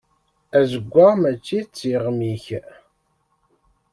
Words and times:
Azeggaɣ 0.59 1.11
mačči 1.21 1.59
d 1.65 1.67
tiɣmi-k. 1.75 2.45